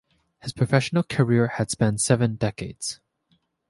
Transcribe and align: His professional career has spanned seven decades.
His 0.39 0.51
professional 0.51 1.03
career 1.03 1.45
has 1.47 1.73
spanned 1.73 2.01
seven 2.01 2.33
decades. 2.33 2.99